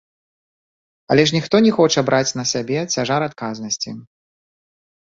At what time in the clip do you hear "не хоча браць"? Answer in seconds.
1.67-2.33